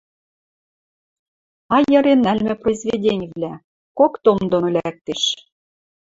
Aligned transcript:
Айырен 1.75 2.19
нӓлмӹ 2.25 2.53
произведенивлӓ: 2.61 3.53
кок 3.97 4.13
том 4.23 4.39
доно 4.51 4.67
лӓктеш. 4.75 5.21